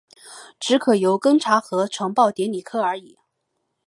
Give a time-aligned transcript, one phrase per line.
[0.59, 3.19] 只可由庚查核呈报典礼科而已。